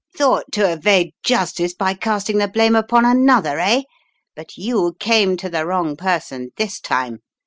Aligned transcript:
"Thought 0.17 0.51
to 0.53 0.67
evade 0.73 1.11
justice 1.21 1.75
by 1.75 1.93
casting 1.93 2.39
the 2.39 2.47
blame 2.47 2.75
upon 2.75 3.05
another, 3.05 3.59
eh? 3.59 3.83
But 4.35 4.57
you 4.57 4.95
came 4.99 5.37
to 5.37 5.47
the 5.47 5.63
wrong 5.63 5.95
person 5.95 6.49
this 6.57 6.79
time. 6.79 7.19